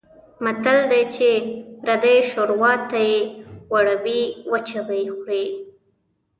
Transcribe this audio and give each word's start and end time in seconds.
متل 0.43 0.77
دی: 0.91 1.03
چې 1.15 1.29
پردۍ 1.83 2.17
شوروا 2.31 2.73
ته 2.89 2.99
یې 3.09 3.21
وړوې 3.73 4.21
وچه 4.51 4.79
به 4.87 4.93
یې 5.03 5.07
خورې. 5.19 5.45